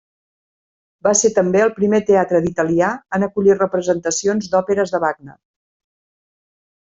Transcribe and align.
Va 1.07 1.11
ser 1.19 1.29
també 1.33 1.59
el 1.65 1.73
primer 1.75 1.99
teatre 2.07 2.41
d'italià 2.45 2.87
en 3.17 3.25
acollir 3.27 3.57
representacions 3.59 4.49
d'òperes 4.55 4.95
de 4.97 5.03
Wagner. 5.05 5.37